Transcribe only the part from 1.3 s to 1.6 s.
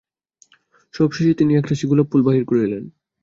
তিনি